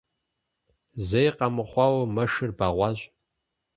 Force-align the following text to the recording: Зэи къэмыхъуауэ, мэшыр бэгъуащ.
Зэи 1.07 1.29
къэмыхъуауэ, 1.37 2.03
мэшыр 2.15 2.51
бэгъуащ. 2.57 2.99